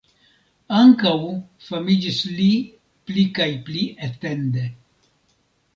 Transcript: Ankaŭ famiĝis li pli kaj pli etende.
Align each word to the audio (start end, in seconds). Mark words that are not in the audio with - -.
Ankaŭ 0.77 1.11
famiĝis 1.65 2.23
li 2.39 2.49
pli 3.11 3.29
kaj 3.37 3.49
pli 3.69 3.87
etende. 4.11 4.67